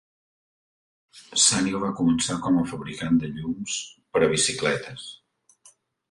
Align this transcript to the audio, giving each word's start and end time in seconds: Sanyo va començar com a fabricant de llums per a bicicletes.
Sanyo 1.41 1.81
va 1.83 1.91
començar 1.99 2.37
com 2.45 2.57
a 2.61 2.63
fabricant 2.71 3.19
de 3.23 3.29
llums 3.35 3.75
per 4.15 4.23
a 4.29 4.31
bicicletes. 4.33 5.05